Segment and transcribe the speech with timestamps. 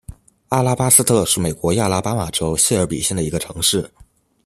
[0.49, 3.87] 阿拉巴斯特是美国亚拉巴马州谢尔比县的一个城市。